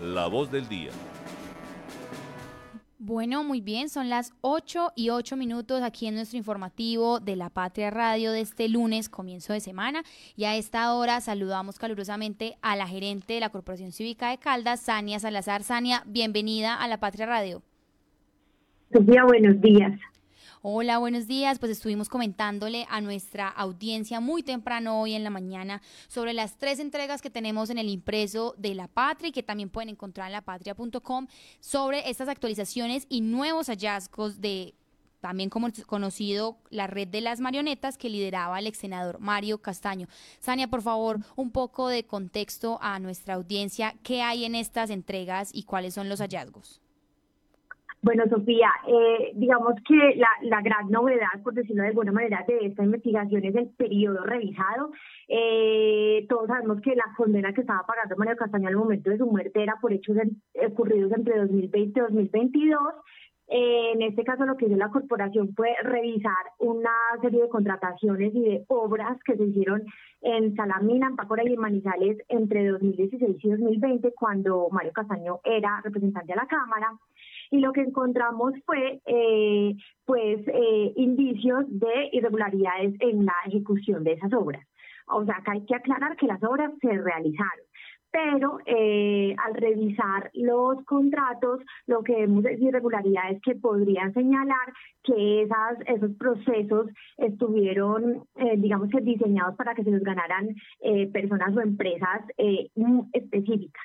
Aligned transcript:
La 0.00 0.26
voz 0.26 0.50
del 0.50 0.68
día. 0.68 0.90
Bueno, 2.98 3.44
muy 3.44 3.60
bien, 3.60 3.88
son 3.88 4.08
las 4.08 4.34
8 4.40 4.92
y 4.96 5.10
8 5.10 5.36
minutos 5.36 5.82
aquí 5.82 6.06
en 6.06 6.16
nuestro 6.16 6.36
informativo 6.36 7.20
de 7.20 7.36
la 7.36 7.50
Patria 7.50 7.90
Radio 7.90 8.32
de 8.32 8.40
este 8.40 8.68
lunes, 8.68 9.08
comienzo 9.08 9.52
de 9.52 9.60
semana. 9.60 10.02
Y 10.34 10.44
a 10.44 10.56
esta 10.56 10.92
hora 10.92 11.20
saludamos 11.20 11.78
calurosamente 11.78 12.58
a 12.62 12.74
la 12.74 12.86
gerente 12.86 13.34
de 13.34 13.40
la 13.40 13.50
Corporación 13.50 13.92
Cívica 13.92 14.30
de 14.30 14.38
Caldas, 14.38 14.80
Sania 14.80 15.20
Salazar. 15.20 15.62
Sania, 15.62 16.02
bienvenida 16.06 16.74
a 16.74 16.88
la 16.88 16.98
Patria 16.98 17.26
Radio. 17.26 17.62
Sofía, 18.92 19.24
buenos 19.24 19.60
días. 19.60 19.92
Hola, 20.68 20.98
buenos 20.98 21.28
días. 21.28 21.60
Pues 21.60 21.70
estuvimos 21.70 22.08
comentándole 22.08 22.88
a 22.90 23.00
nuestra 23.00 23.46
audiencia 23.46 24.18
muy 24.18 24.42
temprano 24.42 25.00
hoy 25.00 25.14
en 25.14 25.22
la 25.22 25.30
mañana 25.30 25.80
sobre 26.08 26.32
las 26.32 26.58
tres 26.58 26.80
entregas 26.80 27.22
que 27.22 27.30
tenemos 27.30 27.70
en 27.70 27.78
el 27.78 27.88
impreso 27.88 28.52
de 28.58 28.74
La 28.74 28.88
Patria 28.88 29.28
y 29.28 29.32
que 29.32 29.44
también 29.44 29.70
pueden 29.70 29.90
encontrar 29.90 30.26
en 30.26 30.32
lapatria.com 30.32 31.28
sobre 31.60 32.10
estas 32.10 32.28
actualizaciones 32.28 33.06
y 33.08 33.20
nuevos 33.20 33.68
hallazgos 33.68 34.40
de 34.40 34.74
también 35.20 35.50
como 35.50 35.68
conocido 35.86 36.58
la 36.70 36.88
red 36.88 37.06
de 37.06 37.20
las 37.20 37.38
marionetas 37.38 37.96
que 37.96 38.10
lideraba 38.10 38.58
el 38.58 38.66
ex 38.66 38.78
senador 38.78 39.20
Mario 39.20 39.58
Castaño. 39.58 40.08
Sania, 40.40 40.66
por 40.66 40.82
favor, 40.82 41.20
un 41.36 41.52
poco 41.52 41.86
de 41.86 42.06
contexto 42.06 42.80
a 42.82 42.98
nuestra 42.98 43.34
audiencia, 43.34 43.94
qué 44.02 44.20
hay 44.20 44.44
en 44.44 44.56
estas 44.56 44.90
entregas 44.90 45.50
y 45.52 45.62
cuáles 45.62 45.94
son 45.94 46.08
los 46.08 46.18
hallazgos. 46.18 46.80
Bueno, 48.06 48.22
Sofía, 48.30 48.70
eh, 48.86 49.32
digamos 49.34 49.74
que 49.84 50.14
la, 50.42 50.62
gran 50.62 50.88
novedad, 50.92 51.42
por 51.42 51.54
decirlo 51.54 51.82
de 51.82 51.88
alguna 51.88 52.12
manera, 52.12 52.44
de 52.46 52.66
esta 52.66 52.84
investigación 52.84 53.44
es 53.44 53.56
el 53.56 53.70
periodo 53.70 54.22
revisado. 54.22 54.92
Eh, 55.26 56.24
todos 56.28 56.46
sabemos 56.46 56.80
que 56.82 56.94
la 56.94 57.02
condena 57.16 57.52
que 57.52 57.62
estaba 57.62 57.82
pagando 57.84 58.14
Mario 58.16 58.36
Castaño 58.36 58.68
al 58.68 58.76
momento 58.76 59.10
de 59.10 59.18
su 59.18 59.26
muerte 59.26 59.60
era 59.60 59.74
por 59.80 59.92
hechos 59.92 60.16
ocurridos 60.68 61.10
entre 61.16 61.36
2020 61.36 61.98
y 61.98 62.02
2022. 62.02 62.78
Eh, 63.48 63.90
en 63.94 64.02
este 64.02 64.22
caso, 64.22 64.46
lo 64.46 64.56
que 64.56 64.66
hizo 64.66 64.76
la 64.76 64.90
corporación 64.90 65.52
fue 65.56 65.74
revisar 65.82 66.44
una 66.60 66.94
serie 67.20 67.42
de 67.42 67.48
contrataciones 67.48 68.32
y 68.36 68.40
de 68.40 68.64
obras 68.68 69.18
que 69.24 69.36
se 69.36 69.46
hicieron 69.46 69.82
en 70.20 70.54
Salamina, 70.54 71.08
en 71.08 71.16
Pácora 71.16 71.42
y 71.44 71.54
en 71.54 71.60
Manizales 71.60 72.18
entre 72.28 72.68
2016 72.68 73.36
y 73.42 73.50
2020, 73.50 74.12
cuando 74.12 74.68
Mario 74.70 74.92
Castaño 74.92 75.40
era 75.42 75.80
representante 75.82 76.34
de 76.34 76.36
la 76.36 76.46
Cámara 76.46 76.92
y 77.50 77.60
lo 77.60 77.72
que 77.72 77.82
encontramos 77.82 78.54
fue 78.64 79.00
eh, 79.06 79.74
pues 80.04 80.40
eh, 80.48 80.92
indicios 80.96 81.64
de 81.68 82.10
irregularidades 82.12 82.94
en 83.00 83.24
la 83.24 83.34
ejecución 83.46 84.04
de 84.04 84.12
esas 84.12 84.32
obras. 84.32 84.66
O 85.08 85.24
sea, 85.24 85.40
que 85.44 85.50
hay 85.52 85.64
que 85.64 85.74
aclarar 85.74 86.16
que 86.16 86.26
las 86.26 86.42
obras 86.42 86.72
se 86.80 86.88
realizaron 86.88 87.64
pero 88.08 88.60
eh, 88.64 89.34
al 89.44 89.52
revisar 89.52 90.30
los 90.32 90.82
contratos, 90.86 91.60
lo 91.86 92.02
que 92.02 92.14
vemos 92.14 92.46
es 92.46 92.58
irregularidades 92.62 93.42
que 93.42 93.56
podrían 93.56 94.14
señalar 94.14 94.72
que 95.02 95.42
esas, 95.42 95.76
esos 95.86 96.12
procesos 96.16 96.86
estuvieron, 97.18 98.24
digamos 98.56 98.88
que 98.88 99.02
diseñados 99.02 99.54
para 99.56 99.74
que 99.74 99.84
se 99.84 99.90
los 99.90 100.00
ganaran 100.00 100.48
personas 101.12 101.54
o 101.54 101.60
empresas 101.60 102.22
específicas. 103.12 103.84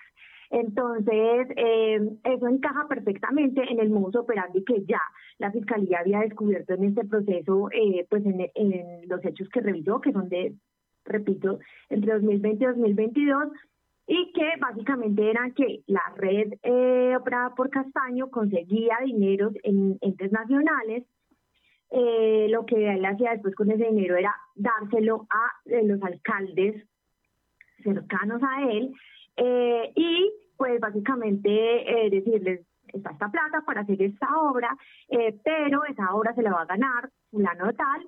Entonces, 0.52 1.48
eh, 1.56 1.98
eso 2.26 2.48
encaja 2.48 2.86
perfectamente 2.90 3.64
en 3.70 3.80
el 3.80 3.90
modus 3.90 4.18
operandi 4.18 4.66
que 4.66 4.84
ya 4.84 5.00
la 5.38 5.50
Fiscalía 5.50 6.00
había 6.00 6.20
descubierto 6.20 6.74
en 6.74 6.84
este 6.84 7.06
proceso, 7.06 7.70
eh, 7.72 8.06
pues 8.10 8.24
en, 8.26 9.08
los 9.08 9.24
hechos 9.24 9.48
que 9.48 9.62
revisó, 9.62 10.02
que 10.02 10.12
son 10.12 10.28
de, 10.28 10.54
repito, 11.06 11.60
entre 11.90 12.14
2020 12.16 12.64
y 12.64 12.68
2022, 12.68 13.48
y 14.08 14.34
que 14.34 14.46
básicamente 14.60 15.30
eran 15.30 15.54
que 15.54 15.84
la 15.88 16.04
red 16.18 16.54
eh, 16.64 17.16
operada 17.18 17.56
por 17.56 17.70
Castaño 17.70 18.30
conseguía 18.30 18.98
dinero 19.06 19.52
en 19.64 19.98
entes 20.02 20.34
nacionales, 20.34 21.06
lo 21.94 22.66
que 22.66 22.90
él 22.90 23.06
hacía 23.06 23.32
después 23.32 23.54
con 23.54 23.70
ese 23.70 23.86
dinero 23.86 24.16
era 24.16 24.34
dárselo 24.56 25.28
a 25.30 25.82
los 25.84 26.02
alcaldes 26.02 26.86
cercanos 27.84 28.42
a 28.44 28.72
él 28.72 28.94
y 29.96 30.32
pues 30.62 30.80
básicamente 30.80 31.50
eh, 31.50 32.12
decirles, 32.12 32.62
está 32.94 33.10
esta 33.10 33.32
plata 33.32 33.64
para 33.66 33.82
hacer 33.82 34.00
esta 34.00 34.28
obra, 34.38 34.78
eh, 35.10 35.36
pero 35.44 35.84
esa 35.86 36.14
obra 36.14 36.36
se 36.36 36.44
la 36.44 36.52
va 36.52 36.62
a 36.62 36.66
ganar 36.66 37.10
fulano 37.32 37.74
tal, 37.74 38.08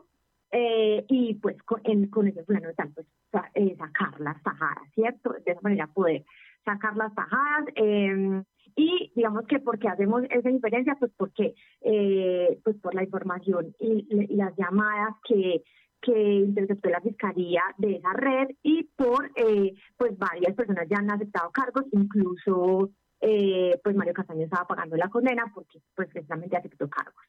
eh, 0.52 1.04
y 1.08 1.34
pues 1.34 1.58
con, 1.64 1.82
con, 2.12 2.28
ese 2.28 2.44
fulano 2.44 2.70
tal, 2.78 2.92
pues 2.94 3.08
eh, 3.56 3.76
sacar 3.76 4.20
las 4.20 4.40
tajadas, 4.44 4.88
¿cierto? 4.94 5.32
De 5.44 5.52
esa 5.52 5.62
manera 5.62 5.88
poder 5.88 6.26
sacar 6.64 6.96
las 6.96 7.16
tajadas. 7.16 7.66
Em, 7.74 8.44
y 8.76 9.12
digamos 9.16 9.48
que 9.48 9.58
porque 9.58 9.88
hacemos 9.88 10.22
esa 10.30 10.50
diferencia, 10.50 10.96
pues 11.00 11.12
porque, 11.18 11.56
pues 12.64 12.76
por 12.84 12.94
la 12.94 13.04
información 13.04 13.74
y 13.80 14.36
las 14.36 14.56
llamadas 14.58 15.16
que 15.28 15.64
que 16.04 16.12
interceptó 16.12 16.90
la 16.90 17.02
fiscalía 17.02 17.64
de 17.78 17.96
esa 17.96 18.12
red 18.14 18.50
y 18.62 18.84
por 18.96 19.32
eh, 19.36 19.74
pues 19.98 20.18
varias 20.18 20.54
personas 20.54 20.86
ya 20.90 20.98
han 20.98 21.10
aceptado 21.10 21.50
cargos, 21.52 21.86
incluso 21.94 22.92
eh, 23.22 23.80
pues 23.82 23.96
Mario 23.96 24.14
Castaño 24.14 24.44
estaba 24.44 24.68
pagando 24.68 24.98
la 24.98 25.08
condena 25.08 25.50
porque 25.54 25.80
pues 25.96 26.10
precisamente 26.10 26.58
aceptó 26.58 26.90
cargos. 26.90 27.24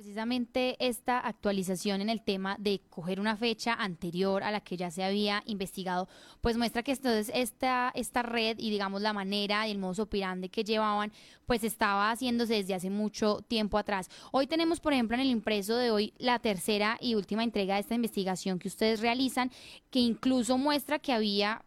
Precisamente 0.00 0.76
esta 0.78 1.18
actualización 1.18 2.00
en 2.00 2.08
el 2.08 2.22
tema 2.22 2.56
de 2.58 2.80
coger 2.88 3.20
una 3.20 3.36
fecha 3.36 3.74
anterior 3.74 4.42
a 4.42 4.50
la 4.50 4.62
que 4.62 4.78
ya 4.78 4.90
se 4.90 5.04
había 5.04 5.42
investigado, 5.44 6.08
pues 6.40 6.56
muestra 6.56 6.82
que 6.82 6.92
entonces 6.92 7.30
esta, 7.34 7.92
esta 7.94 8.22
red 8.22 8.56
y 8.58 8.70
digamos 8.70 9.02
la 9.02 9.12
manera 9.12 9.68
y 9.68 9.72
el 9.72 9.76
modo 9.76 10.04
operandi 10.04 10.48
que 10.48 10.64
llevaban, 10.64 11.12
pues 11.44 11.64
estaba 11.64 12.10
haciéndose 12.10 12.54
desde 12.54 12.72
hace 12.72 12.88
mucho 12.88 13.44
tiempo 13.46 13.76
atrás. 13.76 14.08
Hoy 14.32 14.46
tenemos, 14.46 14.80
por 14.80 14.94
ejemplo, 14.94 15.16
en 15.16 15.20
el 15.20 15.28
impreso 15.28 15.76
de 15.76 15.90
hoy 15.90 16.14
la 16.16 16.38
tercera 16.38 16.96
y 16.98 17.14
última 17.14 17.44
entrega 17.44 17.74
de 17.74 17.80
esta 17.80 17.94
investigación 17.94 18.58
que 18.58 18.68
ustedes 18.68 19.00
realizan, 19.00 19.50
que 19.90 19.98
incluso 19.98 20.56
muestra 20.56 20.98
que 20.98 21.12
había 21.12 21.62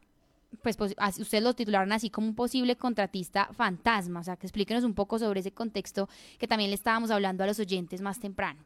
pues, 0.62 0.78
pues 0.78 0.96
ustedes 1.19 1.44
lo 1.44 1.53
titularon 1.53 1.91
así 1.91 2.09
como 2.09 2.28
un 2.28 2.36
posible 2.36 2.75
contratista 2.75 3.47
fantasma, 3.53 4.19
o 4.19 4.24
sea, 4.24 4.36
que 4.36 4.46
explíquenos 4.46 4.84
un 4.84 4.94
poco 4.94 5.19
sobre 5.19 5.40
ese 5.40 5.52
contexto 5.52 6.08
que 6.40 6.47
también 6.47 6.69
le 6.69 6.75
estábamos 6.75 7.12
hablando 7.12 7.44
a 7.44 7.47
los 7.47 7.59
oyentes 7.59 8.02
más 8.02 8.19
temprano. 8.19 8.59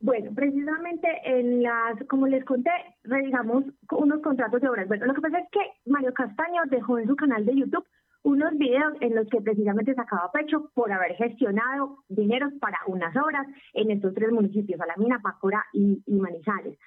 Bueno, 0.00 0.32
precisamente 0.34 1.08
en 1.24 1.62
las, 1.62 1.96
como 2.08 2.26
les 2.26 2.44
conté, 2.44 2.70
revisamos 3.04 3.64
unos 3.90 4.20
contratos 4.20 4.60
de 4.60 4.68
obras. 4.68 4.86
Bueno, 4.86 5.06
lo 5.06 5.14
que 5.14 5.22
pasa 5.22 5.38
es 5.38 5.48
que 5.50 5.60
Mario 5.86 6.12
Castaño 6.12 6.60
dejó 6.66 6.98
en 6.98 7.06
su 7.06 7.16
canal 7.16 7.46
de 7.46 7.56
YouTube 7.56 7.86
unos 8.22 8.56
videos 8.58 8.94
en 9.00 9.14
los 9.14 9.28
que 9.28 9.40
precisamente 9.40 9.94
sacaba 9.94 10.30
pecho 10.32 10.70
por 10.74 10.90
haber 10.90 11.14
gestionado 11.14 12.04
dineros 12.08 12.52
para 12.60 12.78
unas 12.86 13.14
obras 13.16 13.46
en 13.74 13.90
estos 13.90 14.14
tres 14.14 14.30
municipios, 14.30 14.80
Alamina, 14.80 15.20
Pacora 15.22 15.64
y 15.72 16.02
Manizales. 16.06 16.78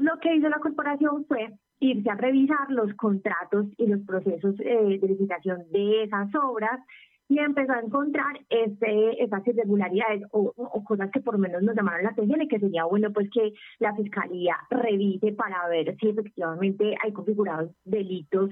Lo 0.00 0.18
que 0.20 0.34
hizo 0.34 0.48
la 0.48 0.58
corporación 0.58 1.24
fue 1.26 1.52
irse 1.80 2.10
a 2.10 2.14
revisar 2.14 2.70
los 2.70 2.92
contratos 2.94 3.66
y 3.76 3.86
los 3.86 4.00
procesos 4.02 4.54
eh, 4.60 4.98
de 5.00 5.08
licitación 5.08 5.64
de 5.70 6.04
esas 6.04 6.28
obras 6.34 6.80
y 7.28 7.38
empezó 7.38 7.72
a 7.72 7.80
encontrar 7.80 8.38
este, 8.48 9.22
estas 9.22 9.46
irregularidades 9.46 10.22
o, 10.30 10.52
cosas 10.84 11.10
que 11.10 11.20
por 11.20 11.34
lo 11.34 11.40
menos 11.40 11.62
nos 11.62 11.74
llamaron 11.74 12.04
la 12.04 12.10
atención 12.10 12.40
y 12.40 12.48
que 12.48 12.60
sería 12.60 12.84
bueno 12.84 13.12
pues 13.12 13.28
que 13.30 13.52
la 13.78 13.94
fiscalía 13.94 14.56
revise 14.70 15.32
para 15.32 15.66
ver 15.68 15.96
si 15.98 16.10
efectivamente 16.10 16.94
hay 17.02 17.12
configurados 17.12 17.72
delitos 17.84 18.50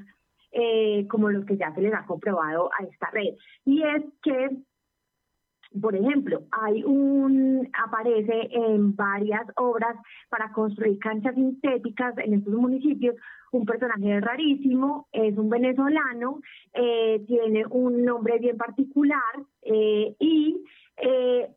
eh, 0.50 1.06
como 1.09 1.31
los 1.31 1.44
que 1.44 1.56
ya 1.56 1.72
se 1.75 1.82
les 1.82 1.94
ha 1.94 2.06
comprobado 2.06 2.71
a 2.78 2.84
esta 2.84 3.11
red. 3.11 3.34
Y 3.65 3.82
es 3.82 4.03
que 4.22 4.50
por 5.80 5.96
ejemplo, 5.96 6.42
hay 6.52 6.84
un, 6.84 7.68
aparece 7.72 8.48
en 8.52 8.94
varias 8.94 9.46
obras 9.56 9.96
para 10.28 10.52
construir 10.52 10.98
canchas 10.98 11.34
sintéticas 11.34 12.16
en 12.18 12.34
estos 12.34 12.54
municipios, 12.54 13.16
un 13.52 13.64
personaje 13.64 14.20
rarísimo, 14.20 15.08
es 15.12 15.36
un 15.36 15.48
venezolano, 15.48 16.40
eh, 16.74 17.25
tiene 17.26 17.64
un 17.70 18.04
nombre 18.04 18.38
bien 18.38 18.56
particular 18.56 19.20
eh, 19.62 20.14
y 20.19 20.64
eh, 20.96 21.49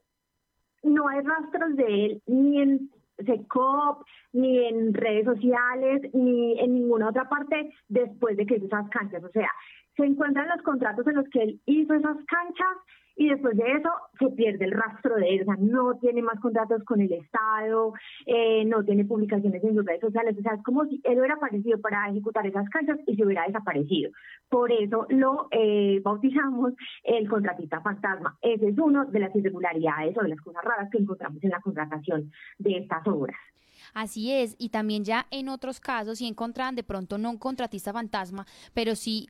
no 0.83 1.07
hay 1.07 1.21
rastros 1.21 1.75
de 1.75 2.06
él 2.06 2.21
ni 2.27 2.62
en 2.62 2.89
SECOP, 3.25 4.06
ni 4.33 4.65
en 4.65 4.94
redes 4.94 5.25
sociales, 5.25 6.01
ni 6.13 6.59
en 6.59 6.75
ninguna 6.75 7.09
otra 7.09 7.27
parte 7.27 7.74
después 7.88 8.38
de 8.38 8.45
que 8.45 8.56
esas 8.56 8.89
canchas. 8.89 9.24
O 9.24 9.30
sea, 9.30 9.50
se 9.97 10.05
encuentran 10.05 10.47
los 10.47 10.61
contratos 10.61 11.05
en 11.07 11.15
los 11.15 11.27
que 11.29 11.44
él 11.44 11.61
hizo 11.65 11.94
esas 11.94 12.17
canchas 12.25 12.77
y 13.19 13.29
después 13.29 13.57
de 13.57 13.63
eso 13.71 13.89
se 14.19 14.29
pierde 14.29 14.65
el 14.65 14.71
rastro 14.71 15.15
de 15.15 15.27
él, 15.27 15.41
o 15.41 15.45
sea, 15.45 15.55
no 15.57 15.97
tiene 15.97 16.21
más 16.21 16.39
contratos 16.39 16.83
con 16.83 17.01
el 17.01 17.11
Estado, 17.11 17.94
eh, 18.27 18.63
no 18.65 18.83
tiene 18.83 19.05
publicaciones 19.05 19.63
en 19.63 19.75
sus 19.75 19.83
redes 19.83 20.01
sociales, 20.01 20.38
o 20.38 20.41
sea, 20.44 20.53
es 20.53 20.63
como 20.63 20.85
si 20.85 21.01
él 21.03 21.17
hubiera 21.17 21.33
aparecido 21.33 21.81
para 21.81 22.07
ejecutar 22.09 22.45
esas 22.45 22.69
canchas 22.69 22.99
y 23.07 23.15
se 23.15 23.25
hubiera 23.25 23.47
desaparecido. 23.47 24.11
Por 24.49 24.71
eso 24.71 25.07
lo 25.09 25.47
eh, 25.49 25.99
bautizamos 26.03 26.73
el 27.03 27.27
contratista 27.27 27.81
fantasma. 27.81 28.38
Ese 28.39 28.69
es 28.69 28.77
uno 28.77 29.05
de 29.05 29.19
las 29.19 29.35
irregularidades 29.35 30.15
o 30.15 30.21
de 30.21 30.29
las 30.29 30.41
cosas 30.41 30.63
raras 30.63 30.89
que 30.91 30.99
encontramos 30.99 31.44
en 31.44 31.49
la 31.49 31.61
contratación 31.61 32.31
de 32.59 32.77
estas 32.77 33.05
obras. 33.07 33.38
Así 33.95 34.31
es, 34.31 34.55
y 34.59 34.69
también 34.69 35.03
ya 35.03 35.25
en 35.31 35.49
otros 35.49 35.79
casos, 35.79 36.19
si 36.19 36.27
encontraban 36.27 36.75
de 36.75 36.83
pronto 36.83 37.17
no 37.17 37.31
un 37.31 37.38
contratista 37.39 37.94
fantasma, 37.94 38.45
pero 38.75 38.95
sí 38.95 39.27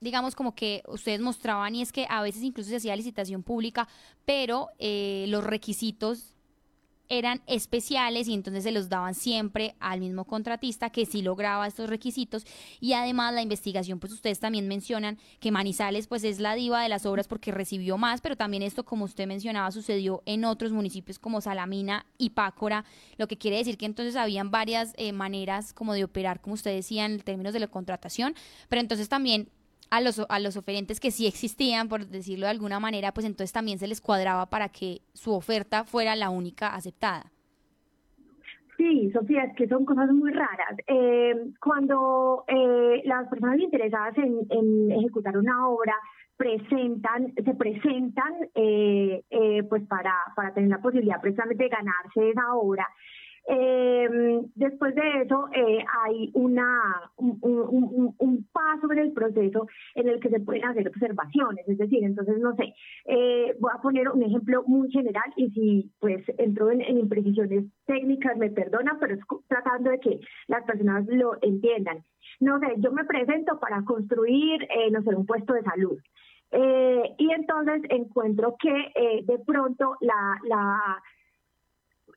digamos, 0.00 0.34
como 0.34 0.54
que 0.54 0.82
ustedes 0.88 1.20
mostraban 1.20 1.74
y 1.74 1.82
es 1.82 1.92
que 1.92 2.06
a 2.08 2.22
veces 2.22 2.42
incluso 2.42 2.70
se 2.70 2.76
hacía 2.76 2.96
licitación 2.96 3.42
pública, 3.42 3.88
pero 4.24 4.68
eh, 4.78 5.26
los 5.28 5.44
requisitos 5.44 6.34
eran 7.10 7.42
especiales 7.48 8.28
y 8.28 8.34
entonces 8.34 8.62
se 8.62 8.70
los 8.70 8.88
daban 8.88 9.14
siempre 9.14 9.74
al 9.80 10.00
mismo 10.00 10.24
contratista 10.24 10.90
que 10.90 11.04
sí 11.04 11.22
lograba 11.22 11.66
estos 11.66 11.90
requisitos. 11.90 12.46
Y 12.78 12.92
además 12.92 13.34
la 13.34 13.42
investigación 13.42 13.98
pues 13.98 14.12
ustedes 14.12 14.38
también 14.38 14.68
mencionan 14.68 15.18
que 15.40 15.50
Manizales 15.50 16.06
pues 16.06 16.22
es 16.22 16.38
la 16.38 16.54
diva 16.54 16.82
de 16.82 16.88
las 16.88 17.04
obras 17.06 17.26
porque 17.26 17.50
recibió 17.50 17.98
más 17.98 18.20
pero 18.20 18.36
también 18.36 18.62
esto 18.62 18.84
como 18.84 19.04
usted 19.04 19.26
mencionaba 19.26 19.72
sucedió 19.72 20.22
en 20.24 20.44
otros 20.44 20.72
municipios 20.72 21.18
como 21.18 21.40
Salamina 21.40 22.06
y 22.16 22.30
Pácora 22.30 22.84
lo 23.18 23.26
que 23.26 23.36
quiere 23.36 23.56
decir 23.56 23.76
que 23.76 23.86
entonces 23.86 24.14
habían 24.14 24.52
varias 24.52 24.92
eh, 24.96 25.12
maneras 25.12 25.72
como 25.72 25.94
de 25.94 26.04
operar 26.04 26.40
como 26.40 26.54
usted 26.54 26.72
decía 26.72 27.04
en 27.04 27.18
términos 27.18 27.52
de 27.52 27.60
la 27.60 27.66
contratación 27.66 28.36
pero 28.68 28.80
entonces 28.80 29.08
también 29.08 29.48
a 29.90 30.00
los, 30.00 30.24
a 30.28 30.38
los 30.38 30.56
oferentes 30.56 31.00
que 31.00 31.10
sí 31.10 31.26
existían, 31.26 31.88
por 31.88 32.06
decirlo 32.06 32.46
de 32.46 32.52
alguna 32.52 32.80
manera, 32.80 33.12
pues 33.12 33.26
entonces 33.26 33.52
también 33.52 33.78
se 33.78 33.88
les 33.88 34.00
cuadraba 34.00 34.46
para 34.46 34.68
que 34.68 35.02
su 35.12 35.32
oferta 35.32 35.84
fuera 35.84 36.16
la 36.16 36.30
única 36.30 36.74
aceptada. 36.74 37.32
Sí, 38.76 39.10
Sofía, 39.12 39.44
es 39.44 39.54
que 39.56 39.68
son 39.68 39.84
cosas 39.84 40.10
muy 40.10 40.30
raras. 40.30 40.78
Eh, 40.86 41.34
cuando 41.62 42.44
eh, 42.48 43.02
las 43.04 43.28
personas 43.28 43.58
interesadas 43.58 44.16
en, 44.16 44.90
ejecutar 44.90 45.36
una 45.36 45.68
obra 45.68 45.94
presentan, 46.34 47.34
se 47.34 47.54
presentan 47.54 48.32
eh, 48.54 49.22
pues 49.68 49.86
para, 49.86 50.14
para 50.34 50.54
tener 50.54 50.70
la 50.70 50.80
posibilidad 50.80 51.20
precisamente 51.20 51.64
de 51.64 51.68
ganarse 51.68 52.30
esa 52.30 52.54
obra, 52.54 52.86
eh, 53.48 54.08
después 54.54 54.94
de 54.94 55.22
eso 55.22 55.48
eh, 55.52 55.84
hay 56.04 56.30
una 56.34 57.10
un, 57.16 58.14
un, 58.18 58.48
paso 58.52 58.90
en 58.92 58.98
el 58.98 59.12
proceso 59.12 59.66
en 59.94 60.08
el 60.08 60.20
que 60.20 60.28
se 60.28 60.40
pueden 60.40 60.64
hacer 60.64 60.88
observaciones, 60.88 61.68
es 61.68 61.78
decir, 61.78 62.04
entonces 62.04 62.38
no 62.38 62.54
sé, 62.56 62.74
eh, 63.06 63.56
voy 63.58 63.72
a 63.74 63.82
poner 63.82 64.08
un 64.08 64.22
ejemplo 64.22 64.62
muy 64.66 64.90
general 64.90 65.32
y 65.36 65.50
si 65.50 65.90
pues 66.00 66.22
entro 66.38 66.70
en, 66.70 66.80
imprecisiones 66.82 67.64
técnicas 67.86 68.36
me 68.36 68.50
perdonan, 68.50 68.98
pero 69.00 69.14
es 69.14 69.20
tratando 69.48 69.90
de 69.90 70.00
que 70.00 70.20
las 70.48 70.64
personas 70.64 71.06
lo 71.08 71.36
entiendan. 71.42 72.04
No 72.40 72.58
sé, 72.60 72.74
yo 72.78 72.92
me 72.92 73.04
presento 73.04 73.58
para 73.58 73.82
construir, 73.84 74.62
eh, 74.62 74.90
no 74.90 75.02
sé, 75.02 75.14
un 75.14 75.26
puesto 75.26 75.54
de 75.54 75.62
salud. 75.62 75.98
Eh, 76.52 77.14
y 77.18 77.30
entonces 77.32 77.82
encuentro 77.90 78.56
que 78.58 78.92
eh, 78.94 79.22
de 79.24 79.38
pronto 79.46 79.96
la, 80.00 80.38
la 80.48 81.02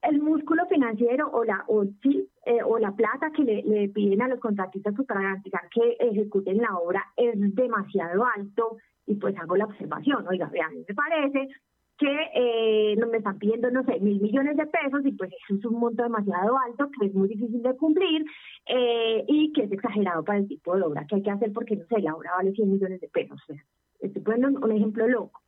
el 0.03 0.21
músculo 0.21 0.65
financiero 0.67 1.29
o 1.31 1.43
la 1.43 1.63
o, 1.67 1.85
sí, 2.01 2.29
eh, 2.45 2.59
o 2.63 2.77
la 2.77 2.91
plata 2.91 3.31
que 3.31 3.43
le, 3.43 3.89
piden 3.89 4.21
a 4.21 4.27
los 4.27 4.39
contratistas 4.39 4.93
pues, 4.95 5.07
para 5.07 5.21
garantizar 5.21 5.61
que 5.69 5.95
ejecuten 5.99 6.57
la 6.57 6.77
obra 6.77 7.03
es 7.15 7.33
demasiado 7.55 8.25
alto 8.25 8.77
y 9.05 9.15
pues 9.15 9.37
hago 9.37 9.55
la 9.55 9.65
observación, 9.65 10.25
oiga, 10.27 10.49
vean, 10.49 10.73
me 10.87 10.95
parece 10.95 11.49
que 11.97 12.29
eh, 12.33 12.95
me 12.97 13.17
están 13.17 13.37
pidiendo, 13.37 13.69
no 13.69 13.83
sé, 13.83 13.99
mil 13.99 14.19
millones 14.19 14.57
de 14.57 14.65
pesos 14.65 15.05
y 15.05 15.11
pues 15.11 15.31
eso 15.31 15.57
es 15.57 15.65
un 15.65 15.79
monto 15.79 16.03
demasiado 16.03 16.57
alto 16.57 16.89
que 16.99 17.07
es 17.07 17.13
muy 17.13 17.29
difícil 17.29 17.61
de 17.61 17.75
cumplir 17.77 18.25
eh, 18.67 19.23
y 19.27 19.53
que 19.53 19.63
es 19.63 19.71
exagerado 19.71 20.23
para 20.23 20.39
el 20.39 20.47
tipo 20.47 20.75
de 20.75 20.81
obra 20.81 21.05
que 21.07 21.15
hay 21.15 21.21
que 21.21 21.31
hacer 21.31 21.53
porque, 21.53 21.75
no 21.75 21.85
sé, 21.85 22.01
la 22.01 22.15
obra 22.15 22.31
vale 22.35 22.51
100 22.51 22.71
millones 22.71 22.99
de 22.99 23.09
pesos. 23.09 23.39
O 23.43 23.53
sea, 23.53 23.63
estoy 24.01 24.21
poniendo 24.21 24.59
un 24.59 24.71
ejemplo 24.71 25.07
loco. 25.07 25.42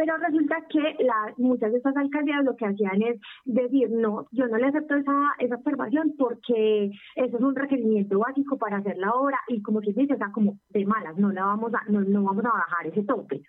Pero 0.00 0.16
resulta 0.16 0.56
que 0.70 0.96
muchas 1.36 1.72
de 1.72 1.76
estas 1.76 1.94
alcaldías 1.94 2.42
lo 2.42 2.56
que 2.56 2.64
hacían 2.64 3.02
es 3.02 3.20
decir, 3.44 3.90
no, 3.90 4.26
yo 4.30 4.46
no 4.46 4.56
le 4.56 4.68
acepto 4.68 4.94
esa, 4.94 5.34
esa 5.38 5.56
observación 5.56 6.14
porque 6.16 6.90
eso 7.16 7.36
es 7.36 7.42
un 7.42 7.54
requerimiento 7.54 8.18
básico 8.18 8.56
para 8.56 8.78
hacer 8.78 8.96
la 8.96 9.10
obra 9.10 9.38
y 9.48 9.60
como 9.60 9.80
quien 9.80 9.96
dice, 9.96 10.14
o 10.14 10.16
sea, 10.16 10.32
como 10.32 10.56
de 10.70 10.86
malas, 10.86 11.18
no 11.18 11.30
la 11.30 11.44
vamos 11.44 11.74
a, 11.74 11.84
no, 11.90 12.00
no 12.00 12.22
vamos 12.22 12.46
a 12.46 12.48
bajar 12.48 12.86
ese 12.86 13.02
tope. 13.02 13.42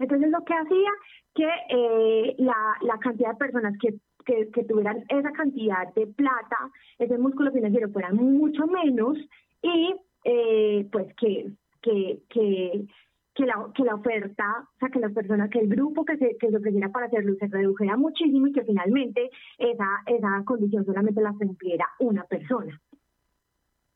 Entonces 0.00 0.28
lo 0.32 0.44
que 0.44 0.54
hacía 0.54 0.90
que 1.36 1.48
eh, 1.68 2.34
la, 2.38 2.76
la 2.80 2.98
cantidad 2.98 3.30
de 3.30 3.36
personas 3.36 3.74
que 3.80 3.94
que, 4.24 4.64
tuvieran 4.64 5.04
esa 5.08 5.30
cantidad 5.30 5.94
de 5.94 6.08
plata, 6.08 6.56
ese 6.98 7.16
músculo 7.16 7.52
financiero 7.52 7.90
fuera 7.90 8.10
mucho 8.12 8.66
menos 8.66 9.18
y 9.62 9.94
eh, 10.24 10.88
pues 10.90 11.14
que, 11.14 11.52
que, 11.82 12.86
que 13.34 13.46
la, 13.46 13.70
que 13.74 13.82
la 13.84 13.94
oferta, 13.94 14.44
o 14.74 14.78
sea, 14.78 14.88
que 14.90 14.98
la 14.98 15.08
persona, 15.08 15.48
que 15.48 15.60
el 15.60 15.68
grupo 15.68 16.04
que 16.04 16.16
se, 16.18 16.36
que 16.38 16.50
se 16.50 16.56
ofreciera 16.56 16.90
para 16.90 17.06
hacerlo 17.06 17.34
se 17.38 17.46
redujera 17.46 17.96
muchísimo 17.96 18.46
y 18.46 18.52
que 18.52 18.64
finalmente 18.64 19.30
esa, 19.58 20.02
esa 20.06 20.42
condición 20.44 20.84
solamente 20.84 21.20
la 21.20 21.32
cumpliera 21.32 21.88
una 22.00 22.24
persona. 22.24 22.78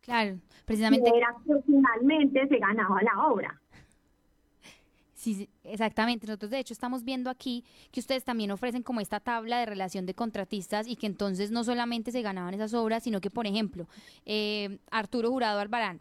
Claro, 0.01 0.37
precisamente. 0.65 1.11
era 1.15 1.35
que 1.45 1.55
finalmente 1.67 2.47
se 2.49 2.59
ganaba 2.59 3.03
la 3.03 3.27
obra. 3.27 3.61
Sí, 5.15 5.49
exactamente. 5.65 6.27
Nosotros 6.27 6.53
de 6.53 6.61
hecho 6.61 6.73
estamos 6.73 7.03
viendo 7.03 7.31
aquí 7.31 7.65
que 7.91 8.01
ustedes 8.01 8.23
también 8.23 8.53
ofrecen 8.53 8.83
como 8.83 9.01
esta 9.01 9.19
tabla 9.19 9.59
de 9.59 9.67
relación 9.67 10.07
de 10.07 10.15
contratistas 10.15 10.87
y 10.87 10.95
que 10.95 11.07
entonces 11.07 11.51
no 11.51 11.65
solamente 11.65 12.13
se 12.13 12.23
ganaban 12.23 12.55
esas 12.55 12.75
obras, 12.75 13.03
sino 13.03 13.21
que, 13.21 13.31
por 13.31 13.47
ejemplo, 13.47 13.89
eh, 14.25 14.79
Arturo 14.91 15.31
Jurado 15.31 15.59
Albarán 15.59 16.01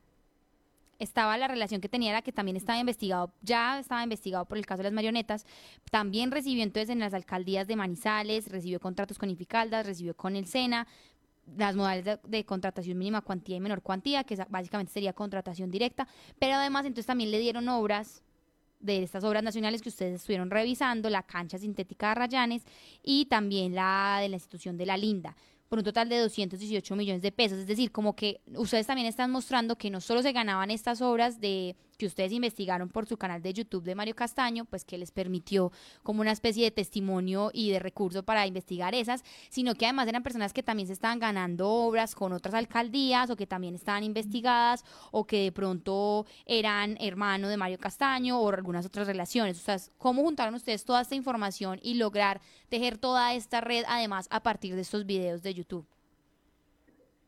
estaba 0.99 1.37
la 1.37 1.47
relación 1.47 1.81
que 1.81 1.89
tenía, 1.89 2.13
la 2.13 2.21
que 2.21 2.31
también 2.31 2.57
estaba 2.57 2.79
investigado, 2.79 3.33
ya 3.41 3.79
estaba 3.79 4.03
investigado 4.03 4.45
por 4.45 4.57
el 4.57 4.65
caso 4.65 4.79
de 4.79 4.85
las 4.85 4.93
marionetas, 4.93 5.45
también 5.91 6.31
recibió 6.31 6.63
entonces 6.63 6.89
en 6.89 6.99
las 6.99 7.13
alcaldías 7.13 7.67
de 7.67 7.75
Manizales, 7.75 8.49
recibió 8.49 8.79
contratos 8.79 9.17
con 9.17 9.29
Ificaldas, 9.29 9.85
recibió 9.85 10.15
con 10.15 10.35
el 10.35 10.47
SENA, 10.47 10.87
las 11.57 11.75
modalidades 11.75 12.19
de, 12.23 12.45
contratación 12.45 12.97
mínima 12.97 13.21
cuantía 13.21 13.57
y 13.57 13.59
menor 13.59 13.81
cuantía, 13.81 14.23
que 14.23 14.35
básicamente 14.49 14.91
sería 14.91 15.13
contratación 15.13 15.69
directa, 15.69 16.07
pero 16.39 16.55
además 16.55 16.85
entonces 16.85 17.05
también 17.05 17.31
le 17.31 17.39
dieron 17.39 17.69
obras 17.69 18.23
de 18.79 19.03
estas 19.03 19.23
obras 19.23 19.43
nacionales 19.43 19.81
que 19.81 19.89
ustedes 19.89 20.15
estuvieron 20.15 20.49
revisando, 20.49 21.09
la 21.09 21.23
cancha 21.23 21.57
sintética 21.57 22.09
de 22.09 22.15
Rayanes 22.15 22.63
y 23.03 23.25
también 23.25 23.73
la 23.73 24.19
de 24.21 24.29
la 24.29 24.35
institución 24.35 24.77
de 24.77 24.85
la 24.85 24.97
Linda 24.97 25.35
por 25.75 25.79
un 25.79 25.83
total 25.83 26.07
de 26.07 26.19
218 26.19 26.95
millones 26.95 27.21
de 27.21 27.33
pesos. 27.33 27.59
Es 27.59 27.67
decir, 27.67 27.91
como 27.91 28.15
que 28.15 28.39
ustedes 28.55 28.87
también 28.87 29.09
están 29.09 29.29
mostrando 29.29 29.77
que 29.77 29.89
no 29.89 29.99
solo 29.99 30.21
se 30.21 30.31
ganaban 30.31 30.71
estas 30.71 31.01
obras 31.01 31.41
de 31.41 31.75
que 31.97 32.05
ustedes 32.05 32.31
investigaron 32.31 32.89
por 32.89 33.05
su 33.05 33.17
canal 33.17 33.41
de 33.41 33.53
YouTube 33.53 33.83
de 33.83 33.95
Mario 33.95 34.15
Castaño, 34.15 34.65
pues 34.65 34.85
que 34.85 34.97
les 34.97 35.11
permitió 35.11 35.71
como 36.03 36.21
una 36.21 36.31
especie 36.31 36.63
de 36.63 36.71
testimonio 36.71 37.51
y 37.53 37.71
de 37.71 37.79
recurso 37.79 38.23
para 38.23 38.45
investigar 38.47 38.93
esas, 38.95 39.23
sino 39.49 39.75
que 39.75 39.85
además 39.85 40.07
eran 40.07 40.23
personas 40.23 40.53
que 40.53 40.63
también 40.63 40.87
se 40.87 40.93
estaban 40.93 41.19
ganando 41.19 41.69
obras 41.69 42.15
con 42.15 42.33
otras 42.33 42.55
alcaldías 42.55 43.29
o 43.29 43.35
que 43.35 43.47
también 43.47 43.75
estaban 43.75 44.03
investigadas 44.03 44.83
o 45.11 45.25
que 45.25 45.43
de 45.43 45.51
pronto 45.51 46.25
eran 46.45 46.97
hermanos 46.99 47.49
de 47.49 47.57
Mario 47.57 47.79
Castaño 47.79 48.39
o 48.39 48.49
algunas 48.49 48.85
otras 48.85 49.07
relaciones. 49.07 49.57
O 49.57 49.61
sea, 49.61 49.77
¿cómo 49.97 50.23
juntaron 50.23 50.55
ustedes 50.55 50.85
toda 50.85 51.01
esta 51.01 51.15
información 51.15 51.79
y 51.81 51.95
lograr 51.95 52.41
tejer 52.69 52.97
toda 52.97 53.33
esta 53.33 53.61
red 53.61 53.83
además 53.87 54.27
a 54.31 54.41
partir 54.43 54.75
de 54.75 54.81
estos 54.81 55.05
videos 55.05 55.41
de 55.41 55.53
YouTube? 55.53 55.94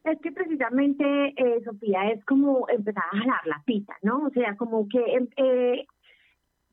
Es 0.08 0.20
que 0.22 0.32
precisamente, 0.32 1.04
eh, 1.36 1.62
Sofía, 1.66 2.10
es 2.12 2.24
como 2.24 2.66
empezar 2.70 3.04
a 3.12 3.18
jalar 3.18 3.46
la 3.46 3.62
pita, 3.66 3.94
¿no? 4.04 4.28
O 4.28 4.30
sea, 4.30 4.56
como 4.56 4.88
que 4.88 5.00
em, 5.00 5.28
eh, 5.36 5.86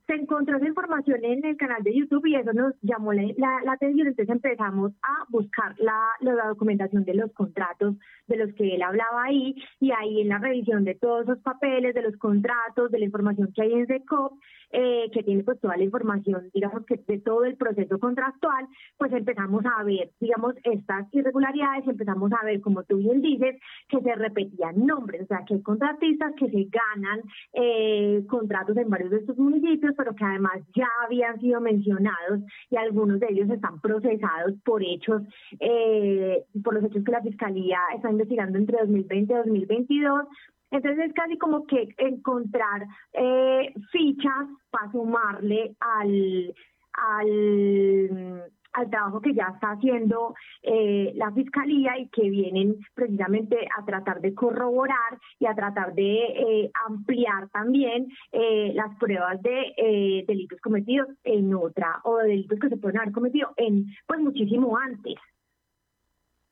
se 0.07 0.15
encontró 0.15 0.57
esa 0.57 0.69
información 0.69 1.25
en 1.25 1.45
el 1.45 1.57
canal 1.57 1.83
de 1.83 1.95
YouTube 1.95 2.27
y 2.27 2.37
eso 2.37 2.53
nos 2.53 2.75
llamó 2.83 3.13
la, 3.13 3.73
atención, 3.73 4.09
entonces 4.09 4.35
empezamos 4.35 4.93
a 5.03 5.25
buscar 5.31 5.75
la, 5.79 5.99
la, 6.21 6.49
documentación 6.49 7.05
de 7.05 7.15
los 7.15 7.33
contratos 7.33 7.97
de 8.27 8.37
los 8.37 8.55
que 8.55 8.75
él 8.75 8.83
hablaba 8.83 9.25
ahí 9.25 9.55
y 9.81 9.93
ahí 9.93 10.21
en 10.21 10.29
la 10.29 10.39
revisión 10.39 10.85
de 10.85 10.95
todos 10.95 11.25
esos 11.25 11.39
papeles, 11.39 11.95
de 11.95 12.03
los 12.03 12.17
contratos, 12.17 12.91
de 12.91 12.99
la 12.99 13.07
información 13.07 13.53
que 13.55 13.63
hay 13.63 13.73
en 13.73 13.87
SECOP, 13.87 14.33
eh, 14.77 15.09
que 15.13 15.23
tiene 15.23 15.45
pues 15.45 15.61
toda 15.61 15.77
la 15.77 15.85
información, 15.85 16.51
digamos 16.53 16.85
que 16.85 16.97
de 16.97 17.21
todo 17.21 17.45
el 17.45 17.57
proceso 17.57 17.99
contractual, 17.99 18.67
pues 18.99 19.13
empezamos 19.13 19.63
a 19.65 19.85
ver, 19.85 20.11
digamos, 20.21 20.55
estas 20.65 21.07
irregularidades, 21.13 21.87
empezamos 21.87 22.33
a 22.33 22.45
ver, 22.45 22.61
como 22.61 22.83
tú 22.83 22.97
bien 22.97 23.23
dices, 23.23 23.57
que 23.89 24.01
se 24.01 24.15
repetían 24.17 24.85
nombres, 24.85 25.23
o 25.23 25.27
sea, 25.27 25.45
que 25.47 25.55
hay 25.55 25.63
contratistas 25.63 26.35
que 26.37 26.51
se 26.51 26.69
ganan 26.71 27.23
eh, 27.53 28.25
contratos 28.29 28.77
en 28.77 28.91
varios 28.91 29.11
de 29.11 29.19
estos 29.19 29.39
municipios, 29.39 29.94
pero 29.97 30.15
que 30.15 30.25
además 30.25 30.61
ya 30.75 30.89
habían 31.05 31.41
sido 31.41 31.61
mencionados 31.61 32.41
y 32.71 32.77
algunos 32.77 33.21
de 33.21 33.29
ellos 33.31 33.51
están 33.51 33.81
procesados 33.81 34.55
por 34.65 34.83
hechos, 34.83 35.23
eh, 35.61 36.45
por 36.63 36.75
los 36.75 36.85
hechos 36.85 37.05
que 37.05 37.13
la 37.13 37.23
Fiscalía 37.23 37.79
está 37.95 38.11
investigando 38.11 38.59
entre 38.59 38.79
2020 38.79 39.33
y 39.33 39.37
2022. 39.37 40.27
Entonces 40.71 41.07
es 41.07 41.13
casi 41.15 41.39
como 41.39 41.67
que 41.67 41.95
encontrar 41.99 42.87
eh, 43.13 43.73
fichas 43.93 44.49
para 44.71 44.91
sumarle 44.91 45.77
al, 45.81 46.55
al 46.93 48.51
al 48.75 48.91
trabajo 48.91 49.21
que 49.21 49.35
ya 49.35 49.51
está 49.55 49.73
haciendo 49.73 50.35
eh, 50.63 51.13
la 51.15 51.33
Fiscalía 51.33 51.99
y 51.99 52.09
que 52.09 52.29
vienen 52.29 52.77
precisamente 52.95 53.57
a 53.79 53.85
tratar 53.85 54.21
de 54.21 54.35
corroborar 54.35 55.19
y 55.39 55.47
a 55.47 55.55
tratar 55.55 55.95
de 55.95 56.15
eh, 56.15 56.71
ampliar 56.89 57.49
también 57.51 58.09
eh, 58.33 58.73
las 58.75 58.97
pruebas 58.99 59.41
de 59.43 60.25
delitos 60.27 60.61
cometidos 60.61 61.09
en 61.25 61.55
otra 61.55 62.01
o 62.05 62.19
de 62.19 62.29
delitos 62.29 62.59
que 62.59 62.69
se 62.69 62.77
pueden 62.77 62.99
haber 62.99 63.13
cometido 63.13 63.53
en 63.57 63.87
pues 64.07 64.21
muchísimo 64.21 64.77
antes. 64.77 65.15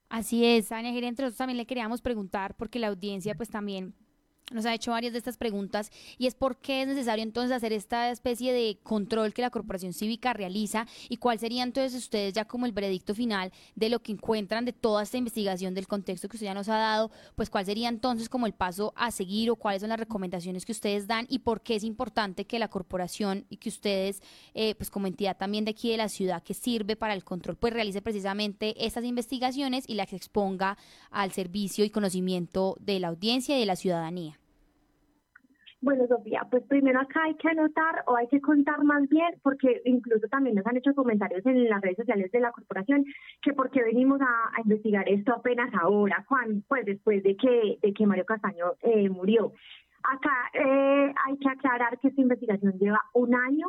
Así 0.08 0.44
es, 0.44 0.70
Ana 0.72 0.90
entre 0.90 1.10
nosotros 1.10 1.38
también 1.38 1.56
le 1.56 1.66
queríamos 1.66 2.02
preguntar 2.02 2.54
porque 2.56 2.78
la 2.78 2.88
audiencia 2.88 3.34
pues 3.34 3.48
también 3.48 3.94
nos 4.54 4.66
ha 4.66 4.74
hecho 4.74 4.92
varias 4.92 5.12
de 5.12 5.18
estas 5.18 5.36
preguntas 5.36 5.90
y 6.18 6.26
es 6.26 6.34
por 6.34 6.56
qué 6.58 6.82
es 6.82 6.88
necesario 6.88 7.22
entonces 7.22 7.54
hacer 7.54 7.72
esta 7.72 8.10
especie 8.10 8.52
de 8.52 8.78
control 8.82 9.32
que 9.32 9.42
la 9.42 9.50
Corporación 9.50 9.92
Cívica 9.92 10.32
realiza 10.32 10.86
y 11.08 11.16
cuál 11.16 11.38
sería 11.38 11.62
entonces 11.62 11.94
ustedes 11.98 12.34
ya 12.34 12.44
como 12.44 12.66
el 12.66 12.72
veredicto 12.72 13.14
final 13.14 13.52
de 13.74 13.88
lo 13.88 14.02
que 14.02 14.12
encuentran 14.12 14.64
de 14.64 14.72
toda 14.72 15.02
esta 15.02 15.18
investigación 15.18 15.74
del 15.74 15.86
contexto 15.86 16.28
que 16.28 16.36
usted 16.36 16.46
ya 16.46 16.54
nos 16.54 16.68
ha 16.68 16.76
dado, 16.76 17.10
pues 17.36 17.50
cuál 17.50 17.66
sería 17.66 17.88
entonces 17.88 18.28
como 18.28 18.46
el 18.46 18.52
paso 18.52 18.92
a 18.96 19.10
seguir 19.10 19.50
o 19.50 19.56
cuáles 19.56 19.80
son 19.80 19.90
las 19.90 19.98
recomendaciones 19.98 20.64
que 20.64 20.72
ustedes 20.72 21.06
dan 21.06 21.26
y 21.28 21.40
por 21.40 21.62
qué 21.62 21.76
es 21.76 21.84
importante 21.84 22.44
que 22.44 22.58
la 22.58 22.68
corporación 22.68 23.46
y 23.48 23.56
que 23.56 23.68
ustedes 23.68 24.22
eh, 24.54 24.74
pues 24.74 24.90
como 24.90 25.06
entidad 25.06 25.36
también 25.36 25.64
de 25.64 25.72
aquí 25.72 25.90
de 25.90 25.96
la 25.96 26.08
ciudad 26.08 26.42
que 26.42 26.54
sirve 26.54 26.96
para 26.96 27.14
el 27.14 27.24
control 27.24 27.56
pues 27.56 27.72
realice 27.72 28.02
precisamente 28.02 28.74
estas 28.86 29.04
investigaciones 29.04 29.84
y 29.88 29.94
las 29.94 30.12
exponga 30.12 30.76
al 31.10 31.32
servicio 31.32 31.84
y 31.84 31.90
conocimiento 31.90 32.76
de 32.80 33.00
la 33.00 33.08
audiencia 33.08 33.56
y 33.56 33.60
de 33.60 33.66
la 33.66 33.76
ciudadanía. 33.76 34.41
Bueno, 35.82 36.06
Sofía, 36.06 36.46
pues 36.48 36.62
primero 36.68 37.00
acá 37.00 37.24
hay 37.24 37.34
que 37.34 37.48
anotar 37.48 38.04
o 38.06 38.14
hay 38.14 38.28
que 38.28 38.40
contar 38.40 38.84
más 38.84 39.08
bien, 39.08 39.34
porque 39.42 39.82
incluso 39.84 40.28
también 40.28 40.54
nos 40.54 40.64
han 40.64 40.76
hecho 40.76 40.94
comentarios 40.94 41.44
en 41.44 41.68
las 41.68 41.80
redes 41.80 41.96
sociales 41.96 42.30
de 42.30 42.38
la 42.38 42.52
corporación, 42.52 43.04
que 43.42 43.52
por 43.52 43.68
qué 43.72 43.82
venimos 43.82 44.20
a, 44.20 44.60
investigar 44.64 45.08
esto 45.08 45.34
apenas 45.34 45.74
ahora, 45.74 46.24
cuando, 46.28 46.62
pues 46.68 46.86
después 46.86 47.24
de 47.24 47.36
que, 47.36 47.78
de 47.82 47.92
que 47.92 48.06
Mario 48.06 48.24
Castaño 48.24 48.74
eh, 48.80 49.08
murió. 49.08 49.54
Acá 50.04 50.50
eh, 50.54 51.12
hay 51.26 51.36
que 51.38 51.48
aclarar 51.48 51.98
que 51.98 52.08
esta 52.08 52.20
investigación 52.20 52.78
lleva 52.78 53.00
un 53.14 53.34
año. 53.34 53.66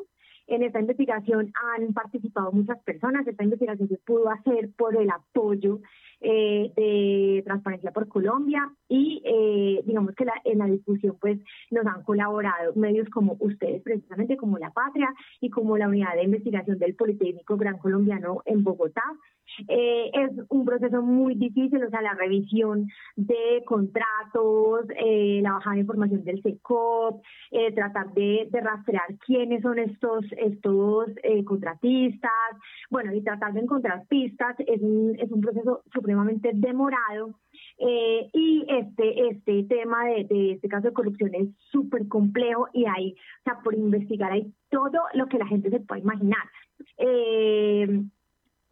En 0.47 0.63
esta 0.63 0.79
investigación 0.79 1.53
han 1.53 1.93
participado 1.93 2.51
muchas 2.51 2.81
personas. 2.83 3.25
Esta 3.25 3.43
investigación 3.43 3.87
se 3.87 3.97
pudo 3.97 4.29
hacer 4.29 4.71
por 4.77 4.95
el 4.95 5.09
apoyo 5.09 5.79
eh, 6.25 6.71
de 6.75 7.43
Transparencia 7.43 7.91
por 7.91 8.07
Colombia 8.07 8.71
y 8.87 9.21
eh, 9.25 9.83
digamos 9.85 10.15
que 10.15 10.23
la, 10.23 10.33
en 10.45 10.59
la 10.59 10.67
discusión 10.67 11.17
pues 11.19 11.37
nos 11.69 11.85
han 11.85 12.03
colaborado 12.03 12.73
medios 12.75 13.09
como 13.09 13.35
ustedes 13.41 13.81
precisamente 13.83 14.37
como 14.37 14.57
La 14.57 14.71
Patria 14.71 15.13
y 15.41 15.49
como 15.49 15.77
la 15.77 15.89
unidad 15.89 16.15
de 16.15 16.23
investigación 16.23 16.79
del 16.79 16.95
Politécnico 16.95 17.57
Gran 17.57 17.77
Colombiano 17.77 18.41
en 18.45 18.63
Bogotá. 18.63 19.03
Eh, 19.67 20.11
es 20.13 20.31
un 20.49 20.65
proceso 20.65 21.01
muy 21.01 21.35
difícil, 21.35 21.83
o 21.83 21.89
sea, 21.89 22.01
la 22.01 22.13
revisión 22.13 22.87
de 23.15 23.63
contratos, 23.65 24.85
eh, 24.97 25.39
la 25.41 25.53
bajada 25.53 25.75
de 25.75 25.81
información 25.81 26.23
del 26.23 26.41
SECOP, 26.41 27.23
eh, 27.51 27.71
tratar 27.73 28.13
de, 28.13 28.49
rastrear 28.51 29.17
quiénes 29.25 29.61
son 29.61 29.79
estos, 29.79 30.25
estos 30.37 31.09
eh, 31.23 31.43
contratistas, 31.43 32.31
bueno, 32.89 33.13
y 33.13 33.21
tratar 33.21 33.53
de 33.53 33.61
encontrar 33.61 34.05
pistas 34.07 34.55
es 34.59 34.81
un, 34.81 35.15
es 35.19 35.31
un 35.31 35.41
proceso 35.41 35.83
supremamente 35.93 36.51
demorado. 36.53 37.35
Eh, 37.77 38.29
y 38.33 38.65
este, 38.67 39.29
este 39.29 39.63
tema 39.63 40.05
de, 40.05 40.53
este 40.53 40.67
caso 40.67 40.87
de 40.87 40.93
corrupción 40.93 41.33
es 41.33 41.49
súper 41.71 42.07
complejo 42.07 42.67
y 42.73 42.85
hay, 42.85 43.13
o 43.13 43.43
sea, 43.43 43.59
por 43.63 43.73
investigar 43.73 44.31
hay 44.31 44.51
todo 44.69 44.99
lo 45.13 45.27
que 45.27 45.37
la 45.37 45.47
gente 45.47 45.69
se 45.69 45.79
puede 45.79 46.01
imaginar. 46.01 46.43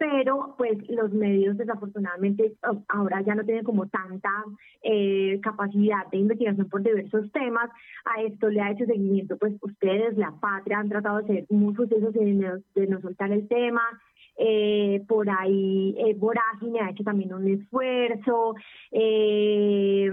Pero 0.02 0.56
pues 0.58 0.80
los 0.90 1.14
medios 1.14 1.56
desafortunadamente 1.58 2.56
ahora 2.88 3.22
ya 3.22 3.36
no 3.36 3.44
tienen 3.44 3.64
como 3.64 3.88
tanta 3.88 4.32
eh, 4.82 5.40
capacidad 5.44 6.08
de 6.12 6.18
investigación 6.18 6.68
por 6.70 6.82
diversos 6.82 7.32
temas. 7.32 7.70
A 8.06 8.24
esto 8.24 8.50
le 8.50 8.62
ha 8.62 8.72
hecho 8.72 8.88
seguimiento 8.88 9.38
pues 9.38 9.54
ustedes, 9.62 10.18
la 10.18 10.32
patria, 10.42 10.80
han 10.80 10.90
tratado 10.90 11.22
de 11.22 11.46
muy 11.52 11.76
juiciosos 11.76 12.14
de, 12.14 12.64
de 12.74 12.88
no 12.88 13.00
soltar 13.00 13.32
el 13.32 13.48
tema. 13.48 13.84
Eh, 14.40 15.04
por 15.08 15.30
ahí 15.30 15.94
eh, 16.00 16.16
Vorágine 16.18 16.80
ha 16.82 16.90
hecho 16.90 17.04
también 17.04 17.36
un 17.36 17.48
esfuerzo. 17.48 18.56
Eh, 18.92 20.08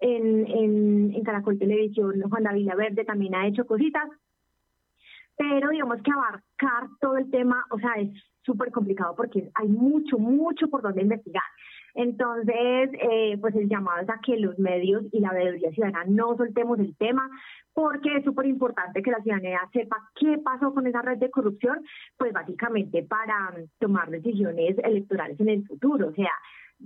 en, 0.00 0.46
en, 0.50 1.14
en 1.14 1.22
Caracol 1.24 1.58
Televisión, 1.58 2.20
Juan 2.28 2.42
David 2.42 2.72
Verde 2.76 3.04
también 3.06 3.34
ha 3.34 3.46
hecho 3.46 3.66
cositas, 3.66 4.08
pero 5.36 5.70
digamos 5.70 6.02
que 6.02 6.10
abarcar 6.10 6.90
todo 7.00 7.16
el 7.16 7.30
tema, 7.30 7.64
o 7.70 7.78
sea, 7.78 7.92
es 7.94 8.10
súper 8.42 8.70
complicado 8.70 9.14
porque 9.16 9.50
hay 9.54 9.68
mucho, 9.68 10.18
mucho 10.18 10.68
por 10.68 10.82
donde 10.82 11.02
investigar. 11.02 11.44
Entonces, 11.94 12.90
eh, 13.00 13.36
pues 13.40 13.54
el 13.56 13.68
llamado 13.68 14.00
es 14.00 14.08
a 14.08 14.20
que 14.24 14.36
los 14.36 14.58
medios 14.58 15.04
y 15.12 15.20
la 15.20 15.32
veeduría 15.32 15.72
ciudadana 15.72 16.04
no 16.06 16.36
soltemos 16.36 16.78
el 16.78 16.96
tema, 16.96 17.28
porque 17.72 18.16
es 18.16 18.24
súper 18.24 18.46
importante 18.46 19.02
que 19.02 19.10
la 19.10 19.22
ciudadanía 19.22 19.60
sepa 19.72 19.96
qué 20.14 20.38
pasó 20.38 20.72
con 20.72 20.86
esa 20.86 21.02
red 21.02 21.18
de 21.18 21.30
corrupción, 21.30 21.80
pues 22.16 22.32
básicamente 22.32 23.02
para 23.02 23.54
tomar 23.78 24.10
decisiones 24.10 24.76
electorales 24.78 25.38
en 25.40 25.48
el 25.48 25.66
futuro. 25.66 26.08
O 26.08 26.12
sea, 26.12 26.30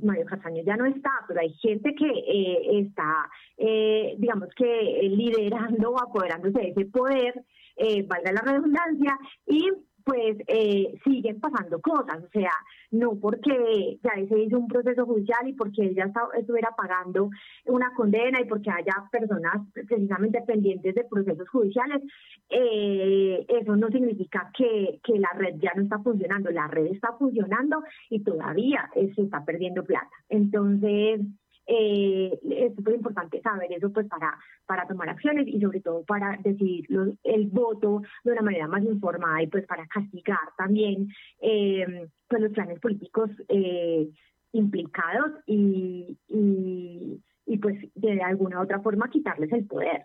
Mario 0.02 0.26
Castaño 0.26 0.62
ya 0.64 0.76
no 0.76 0.86
está, 0.86 1.10
pero 1.28 1.40
hay 1.40 1.52
gente 1.54 1.94
que 1.94 2.06
eh, 2.06 2.80
está, 2.80 3.30
eh, 3.56 4.14
digamos 4.18 4.48
que 4.56 5.00
liderando 5.02 5.90
o 5.90 6.02
apoderándose 6.02 6.58
de 6.58 6.68
ese 6.68 6.86
poder, 6.86 7.44
eh, 7.76 8.04
valga 8.06 8.32
la 8.32 8.40
redundancia, 8.40 9.18
y 9.46 9.70
pues 10.04 10.36
eh, 10.46 10.98
siguen 11.02 11.40
pasando 11.40 11.80
cosas, 11.80 12.22
o 12.22 12.28
sea, 12.28 12.50
no 12.90 13.18
porque 13.18 13.98
ya 14.02 14.12
se 14.28 14.38
hizo 14.38 14.58
un 14.58 14.68
proceso 14.68 15.06
judicial 15.06 15.48
y 15.48 15.54
porque 15.54 15.84
ella 15.84 16.12
estuviera 16.36 16.70
pagando 16.76 17.30
una 17.64 17.92
condena 17.94 18.40
y 18.40 18.44
porque 18.44 18.70
haya 18.70 19.08
personas 19.10 19.66
precisamente 19.72 20.42
pendientes 20.42 20.94
de 20.94 21.04
procesos 21.04 21.48
judiciales, 21.48 22.02
eh, 22.50 23.46
eso 23.48 23.76
no 23.76 23.88
significa 23.88 24.50
que, 24.56 25.00
que 25.02 25.18
la 25.18 25.30
red 25.34 25.54
ya 25.58 25.72
no 25.74 25.82
está 25.82 25.98
funcionando, 26.00 26.50
la 26.50 26.68
red 26.68 26.86
está 26.86 27.12
funcionando 27.18 27.82
y 28.10 28.22
todavía 28.22 28.90
se 28.94 29.22
está 29.22 29.44
perdiendo 29.44 29.84
plata. 29.84 30.10
Entonces, 30.28 31.20
eh, 31.66 32.38
es 32.50 32.74
súper 32.74 32.94
importante 32.94 33.40
saber 33.40 33.72
eso 33.72 33.90
pues 33.92 34.06
para, 34.08 34.38
para 34.66 34.86
tomar 34.86 35.08
acciones 35.08 35.46
y 35.48 35.60
sobre 35.60 35.80
todo 35.80 36.04
para 36.04 36.38
decidir 36.42 36.86
el 37.22 37.46
voto 37.46 38.02
de 38.22 38.32
una 38.32 38.42
manera 38.42 38.68
más 38.68 38.84
informada 38.84 39.42
y 39.42 39.46
pues 39.46 39.66
para 39.66 39.86
castigar 39.86 40.38
también 40.58 41.08
eh, 41.40 42.08
pues 42.28 42.42
los 42.42 42.52
planes 42.52 42.80
políticos 42.80 43.30
eh, 43.48 44.08
implicados 44.52 45.32
y, 45.46 46.18
y, 46.28 47.22
y 47.46 47.58
pues 47.58 47.76
de 47.94 48.22
alguna 48.22 48.60
otra 48.60 48.80
forma 48.80 49.10
quitarles 49.10 49.52
el 49.52 49.66
poder. 49.66 50.02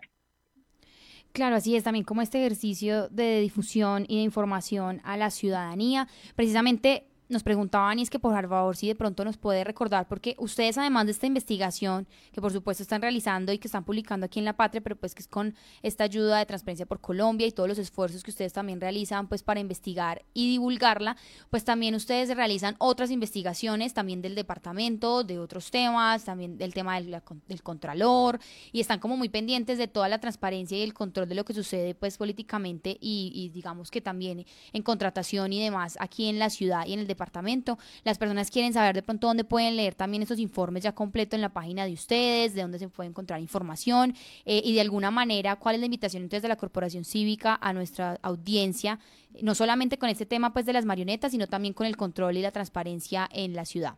Claro, 1.32 1.56
así 1.56 1.76
es 1.76 1.84
también 1.84 2.04
como 2.04 2.22
este 2.22 2.38
ejercicio 2.38 3.08
de 3.08 3.40
difusión 3.40 4.04
y 4.08 4.16
de 4.16 4.22
información 4.22 5.00
a 5.04 5.16
la 5.16 5.30
ciudadanía. 5.30 6.08
Precisamente 6.34 7.04
nos 7.30 7.44
preguntaban 7.44 7.98
y 7.98 8.02
es 8.02 8.10
que 8.10 8.18
por 8.18 8.32
favor 8.32 8.76
si 8.76 8.88
de 8.88 8.96
pronto 8.96 9.24
nos 9.24 9.36
puede 9.36 9.62
recordar, 9.62 10.08
porque 10.08 10.34
ustedes 10.38 10.76
además 10.76 11.06
de 11.06 11.12
esta 11.12 11.26
investigación 11.26 12.08
que 12.32 12.40
por 12.40 12.52
supuesto 12.52 12.82
están 12.82 13.00
realizando 13.00 13.52
y 13.52 13.58
que 13.58 13.68
están 13.68 13.84
publicando 13.84 14.26
aquí 14.26 14.40
en 14.40 14.44
La 14.44 14.56
Patria, 14.56 14.80
pero 14.80 14.96
pues 14.96 15.14
que 15.14 15.22
es 15.22 15.28
con 15.28 15.54
esta 15.82 16.04
ayuda 16.04 16.38
de 16.38 16.46
Transparencia 16.46 16.86
por 16.86 17.00
Colombia 17.00 17.46
y 17.46 17.52
todos 17.52 17.68
los 17.68 17.78
esfuerzos 17.78 18.24
que 18.24 18.32
ustedes 18.32 18.52
también 18.52 18.80
realizan 18.80 19.28
pues 19.28 19.44
para 19.44 19.60
investigar 19.60 20.24
y 20.34 20.50
divulgarla, 20.50 21.16
pues 21.50 21.64
también 21.64 21.94
ustedes 21.94 22.34
realizan 22.36 22.74
otras 22.78 23.12
investigaciones 23.12 23.94
también 23.94 24.22
del 24.22 24.34
departamento, 24.34 25.22
de 25.22 25.38
otros 25.38 25.70
temas, 25.70 26.24
también 26.24 26.58
del 26.58 26.74
tema 26.74 27.00
del, 27.00 27.22
del 27.46 27.62
contralor 27.62 28.40
y 28.72 28.80
están 28.80 28.98
como 28.98 29.16
muy 29.16 29.28
pendientes 29.28 29.78
de 29.78 29.86
toda 29.86 30.08
la 30.08 30.18
transparencia 30.18 30.76
y 30.76 30.82
el 30.82 30.94
control 30.94 31.28
de 31.28 31.36
lo 31.36 31.44
que 31.44 31.54
sucede 31.54 31.94
pues 31.94 32.18
políticamente 32.18 32.98
y, 33.00 33.30
y 33.34 33.50
digamos 33.50 33.92
que 33.92 34.00
también 34.00 34.44
en 34.72 34.82
contratación 34.82 35.52
y 35.52 35.62
demás 35.62 35.96
aquí 36.00 36.28
en 36.28 36.40
la 36.40 36.50
ciudad 36.50 36.86
y 36.86 36.94
en 36.94 36.98
el 36.98 37.06
departamento 37.06 37.19
departamento. 37.20 37.76
Las 38.04 38.16
personas 38.16 38.50
quieren 38.50 38.72
saber 38.72 38.94
de 38.94 39.02
pronto 39.02 39.26
dónde 39.26 39.44
pueden 39.44 39.76
leer 39.76 39.94
también 39.94 40.22
estos 40.22 40.38
informes 40.38 40.82
ya 40.82 40.92
completo 40.92 41.36
en 41.36 41.42
la 41.42 41.50
página 41.50 41.84
de 41.84 41.92
ustedes, 41.92 42.54
de 42.54 42.62
dónde 42.62 42.78
se 42.78 42.88
puede 42.88 43.10
encontrar 43.10 43.40
información 43.40 44.14
eh, 44.46 44.62
y 44.64 44.74
de 44.74 44.80
alguna 44.80 45.10
manera 45.10 45.56
cuál 45.56 45.74
es 45.74 45.80
la 45.80 45.86
invitación 45.86 46.22
entonces 46.22 46.42
de 46.42 46.48
la 46.48 46.56
Corporación 46.56 47.04
Cívica 47.04 47.58
a 47.60 47.74
nuestra 47.74 48.18
audiencia, 48.22 48.98
no 49.42 49.54
solamente 49.54 49.98
con 49.98 50.08
este 50.08 50.24
tema 50.24 50.54
pues 50.54 50.64
de 50.64 50.72
las 50.72 50.86
marionetas, 50.86 51.32
sino 51.32 51.46
también 51.46 51.74
con 51.74 51.86
el 51.86 51.98
control 51.98 52.38
y 52.38 52.42
la 52.42 52.52
transparencia 52.52 53.28
en 53.32 53.54
la 53.54 53.66
ciudad. 53.66 53.96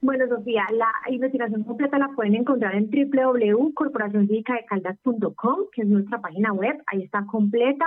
Bueno, 0.00 0.26
Sofía, 0.28 0.64
la 0.72 0.90
investigación 1.10 1.64
completa 1.64 1.98
la 1.98 2.08
pueden 2.08 2.36
encontrar 2.36 2.74
en 2.74 2.90
www.corporacioncivicadecaldas.com, 2.90 5.56
que 5.72 5.82
es 5.82 5.88
nuestra 5.88 6.20
página 6.20 6.52
web. 6.52 6.82
Ahí 6.86 7.02
está 7.02 7.26
completa. 7.26 7.84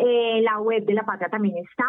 Eh, 0.00 0.40
la 0.42 0.60
web 0.60 0.84
de 0.84 0.94
La 0.94 1.04
Patria 1.04 1.28
también 1.28 1.56
está. 1.56 1.84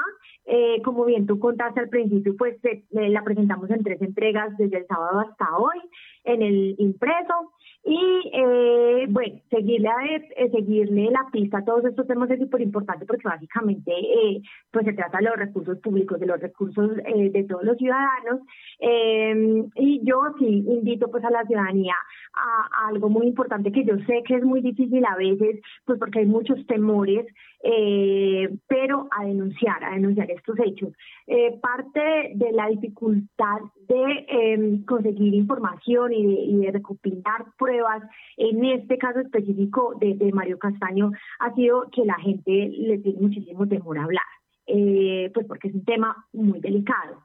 Eh, 0.45 0.81
como 0.83 1.05
bien 1.05 1.27
tú 1.27 1.37
contaste 1.37 1.79
al 1.79 1.89
principio, 1.89 2.35
pues 2.35 2.57
eh, 2.63 2.83
la 2.89 3.23
presentamos 3.23 3.69
en 3.69 3.83
tres 3.83 4.01
entregas 4.01 4.57
desde 4.57 4.79
el 4.79 4.87
sábado 4.87 5.19
hasta 5.19 5.45
hoy 5.57 5.77
en 6.23 6.41
el 6.41 6.75
impreso. 6.79 7.53
Y 7.83 8.31
eh, 8.33 9.05
bueno, 9.09 9.39
seguirle, 9.49 9.87
a, 9.87 10.05
eh, 10.05 10.51
seguirle 10.51 11.09
la 11.11 11.27
pista 11.31 11.59
a 11.59 11.65
todos 11.65 11.85
estos 11.85 12.05
temas 12.07 12.29
es 12.29 12.39
súper 12.39 12.61
importante 12.61 13.05
porque 13.05 13.27
básicamente 13.27 13.91
eh, 13.91 14.41
pues 14.71 14.85
se 14.85 14.93
trata 14.93 15.19
de 15.19 15.25
los 15.25 15.37
recursos 15.37 15.79
públicos, 15.79 16.19
de 16.19 16.25
los 16.27 16.39
recursos 16.39 16.91
eh, 17.05 17.29
de 17.29 17.43
todos 17.45 17.63
los 17.63 17.77
ciudadanos. 17.77 18.41
Eh, 18.79 19.63
y 19.75 20.01
yo 20.03 20.21
sí 20.39 20.45
invito 20.67 21.09
pues 21.09 21.23
a 21.23 21.31
la 21.31 21.45
ciudadanía 21.45 21.95
a, 22.33 22.87
algo 22.87 23.09
muy 23.09 23.27
importante 23.27 23.71
que 23.71 23.85
yo 23.85 23.95
sé 24.07 24.23
que 24.25 24.35
es 24.35 24.43
muy 24.43 24.61
difícil 24.61 25.03
a 25.05 25.15
veces, 25.15 25.61
pues 25.85 25.99
porque 25.99 26.19
hay 26.19 26.25
muchos 26.25 26.65
temores, 26.67 27.25
eh, 27.63 28.49
pero 28.67 29.07
a 29.11 29.25
denunciar, 29.25 29.83
a 29.83 29.91
denunciar 29.91 30.29
estos 30.31 30.57
hechos. 30.59 30.93
Eh, 31.27 31.57
parte 31.61 32.31
de 32.35 32.51
la 32.51 32.67
dificultad 32.67 33.59
de 33.87 34.25
eh, 34.27 34.79
conseguir 34.85 35.33
información 35.33 36.13
y 36.13 36.25
de, 36.25 36.41
y 36.41 36.57
de 36.57 36.71
recopilar 36.71 37.45
pruebas 37.69 38.03
en 38.37 38.65
este 38.65 38.97
caso 38.97 39.19
específico 39.19 39.93
de, 39.99 40.15
de 40.15 40.31
Mario 40.31 40.57
Castaño 40.57 41.11
ha 41.39 41.53
sido 41.53 41.89
que 41.91 42.03
la 42.03 42.15
gente 42.15 42.51
le 42.51 42.97
tiene 42.97 43.21
muchísimo 43.21 43.67
temor 43.67 43.99
a 43.99 44.03
hablar, 44.05 44.25
eh, 44.65 45.29
pues 45.33 45.45
porque 45.45 45.67
es 45.67 45.75
un 45.75 45.85
tema 45.85 46.25
muy 46.33 46.59
delicado. 46.59 47.23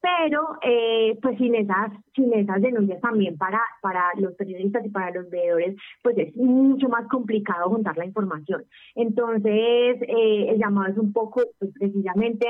Pero 0.00 0.58
eh, 0.62 1.18
pues 1.20 1.38
sin 1.38 1.56
esas 1.56 1.90
sin 2.14 2.32
esas 2.32 2.62
denuncias 2.62 3.00
también 3.00 3.36
para 3.36 3.60
para 3.82 4.12
los 4.16 4.34
periodistas 4.34 4.86
y 4.86 4.90
para 4.90 5.10
los 5.10 5.28
veedores 5.28 5.74
pues 6.04 6.16
es 6.18 6.36
mucho 6.36 6.88
más 6.88 7.08
complicado 7.08 7.68
juntar 7.68 7.96
la 7.96 8.04
información. 8.04 8.64
Entonces 8.94 9.96
eh, 10.02 10.50
el 10.50 10.58
llamado 10.58 10.92
es 10.92 10.98
un 10.98 11.12
poco 11.12 11.42
pues 11.58 11.72
precisamente 11.72 12.46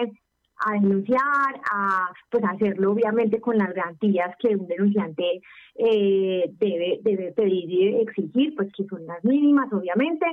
a 0.67 0.73
denunciar, 0.73 1.61
a 1.73 2.11
pues 2.31 2.45
hacerlo 2.45 2.93
obviamente 2.93 3.41
con 3.41 3.57
las 3.57 3.73
garantías 3.73 4.35
que 4.39 4.57
un 4.57 4.67
denunciante 4.67 5.41
eh, 5.77 6.51
debe 6.59 6.99
debe 7.03 7.33
pedir 7.33 7.71
y 7.71 7.97
exigir, 8.01 8.55
pues 8.57 8.71
que 8.77 8.85
son 8.85 9.07
las 9.07 9.23
mínimas 9.25 9.73
obviamente 9.73 10.27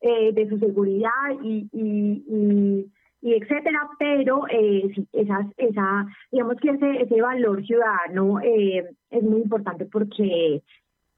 eh, 0.00 0.32
de 0.32 0.48
su 0.48 0.58
seguridad 0.58 1.10
y, 1.42 1.68
y, 1.72 2.86
y 3.22 3.34
etcétera, 3.34 3.88
pero 3.98 4.46
eh, 4.48 4.88
esas, 5.12 5.46
esa, 5.56 6.06
digamos 6.30 6.56
que 6.60 6.70
ese, 6.70 7.02
ese 7.02 7.20
valor 7.20 7.64
ciudadano 7.66 8.40
eh, 8.40 8.84
es 9.10 9.22
muy 9.22 9.40
importante 9.40 9.86
porque 9.86 10.62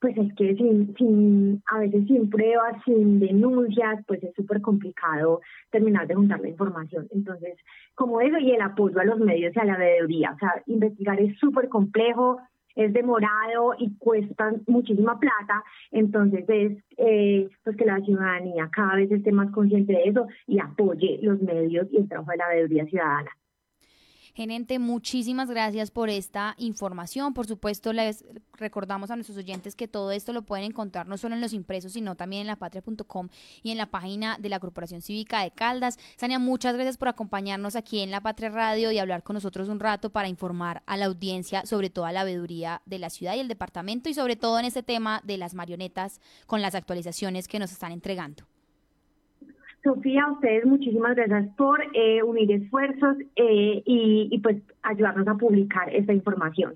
pues 0.01 0.17
es 0.17 0.33
que 0.35 0.55
sin, 0.55 0.95
sin, 0.97 1.63
a 1.67 1.81
veces 1.81 2.07
sin 2.07 2.31
pruebas, 2.31 2.83
sin 2.85 3.19
denuncias, 3.19 4.05
pues 4.07 4.23
es 4.23 4.35
súper 4.35 4.61
complicado 4.61 5.41
terminar 5.71 6.07
de 6.07 6.15
juntar 6.15 6.41
la 6.41 6.49
información. 6.49 7.09
Entonces, 7.11 7.57
como 7.95 8.21
eso 8.21 8.39
y 8.39 8.53
el 8.53 8.61
apoyo 8.61 9.01
a 9.01 9.05
los 9.05 9.19
medios 9.19 9.55
y 9.55 9.59
a 9.59 9.65
la 9.65 9.77
veeduría, 9.77 10.33
o 10.33 10.39
sea, 10.39 10.63
investigar 10.67 11.21
es 11.21 11.37
súper 11.39 11.69
complejo, 11.69 12.39
es 12.77 12.93
demorado 12.93 13.75
y 13.77 13.97
cuesta 13.99 14.53
muchísima 14.69 15.19
plata, 15.19 15.65
entonces 15.91 16.45
es 16.49 16.79
eh, 16.97 17.49
pues 17.65 17.77
que 17.77 17.85
la 17.85 18.01
ciudadanía 18.01 18.71
cada 18.73 18.95
vez 18.95 19.11
esté 19.11 19.33
más 19.33 19.51
consciente 19.51 19.93
de 19.93 20.05
eso 20.05 20.29
y 20.47 20.61
apoye 20.61 21.19
los 21.23 21.43
medios 21.43 21.89
y 21.91 21.97
el 21.97 22.09
trabajo 22.09 22.31
de 22.31 22.37
la 22.37 22.49
veeduría 22.49 22.87
ciudadana. 22.87 23.31
Gerente, 24.39 24.79
muchísimas 24.79 25.51
gracias 25.51 25.91
por 25.91 26.09
esta 26.09 26.55
información. 26.59 27.35
Por 27.35 27.49
supuesto, 27.49 27.93
les 27.93 28.25
recordamos 28.53 29.11
a 29.11 29.17
nuestros 29.17 29.37
oyentes 29.37 29.75
que 29.75 29.89
todo 29.89 30.13
esto 30.13 30.33
lo 30.33 30.43
pueden 30.43 30.65
encontrar 30.65 31.09
no 31.09 31.19
solo 31.19 31.35
en 31.35 31.41
los 31.41 31.53
impresos, 31.53 31.95
sino 31.95 32.15
también 32.15 32.43
en 32.43 32.47
lapatria.com 32.47 33.31
y 33.65 33.73
en 33.73 33.79
la 33.79 33.87
página 33.87 34.39
de 34.39 34.49
la 34.49 34.61
Corporación 34.61 35.03
Cívica 35.03 35.43
de 35.43 35.51
Caldas. 35.51 35.99
Sania, 36.17 36.39
muchas 36.39 36.75
gracias 36.75 36.99
por 36.99 37.09
acompañarnos 37.09 37.75
aquí 37.75 37.99
en 37.99 38.13
La 38.13 38.21
Patria 38.21 38.51
Radio 38.51 38.93
y 38.93 39.01
hablar 39.01 39.25
con 39.25 39.35
nosotros 39.35 39.69
un 39.69 39.81
rato 39.81 40.11
para 40.11 40.29
informar 40.29 40.85
a 40.87 40.97
la 40.97 41.07
audiencia 41.07 41.67
sobre 41.67 41.91
toda 41.91 42.13
la 42.13 42.23
veeduría 42.23 42.81
de 42.87 43.01
la 43.01 43.11
ciudad 43.11 43.35
y 43.35 43.41
el 43.41 43.49
departamento 43.49 44.09
y 44.09 44.15
sobre 44.15 44.37
todo 44.37 44.61
en 44.61 44.67
este 44.67 44.85
tema 44.85 45.21
de 45.25 45.37
las 45.37 45.55
marionetas 45.55 46.21
con 46.47 46.63
las 46.63 46.77
actualizaciones 46.77 47.49
que 47.49 47.59
nos 47.59 47.73
están 47.73 47.91
entregando. 47.91 48.47
Sofía, 49.89 50.25
a 50.25 50.33
ustedes 50.33 50.67
muchísimas 50.67 51.17
gracias 51.17 51.49
por 51.57 51.81
eh, 51.95 52.23
unir 52.23 52.53
esfuerzos 52.53 53.17
eh, 53.37 53.83
y, 53.87 54.29
y 54.31 54.39
pues 54.41 54.59
ayudarnos 54.83 55.27
a 55.27 55.35
publicar 55.35 55.89
esta 55.95 56.13
información. 56.13 56.75